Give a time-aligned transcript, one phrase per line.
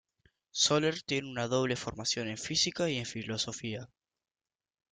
[0.49, 3.87] Soler tiene una doble formación en física y en filosofía.